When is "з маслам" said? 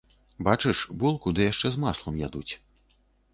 1.75-2.17